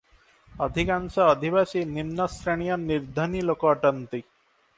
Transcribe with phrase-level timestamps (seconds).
[0.67, 4.29] ଅଧିକାଂଶ ଅଧିବାସୀ ନିମ୍ନଶ୍ରେଣୀୟ ନିର୍ଦ୍ଧନୀ ଲୋକ ଅଟନ୍ତି |